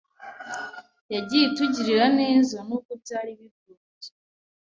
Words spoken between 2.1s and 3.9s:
neza n’ubwo byari bigoye.